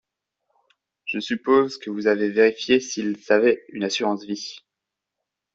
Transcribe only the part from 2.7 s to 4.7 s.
s’il avait une assurance-vie?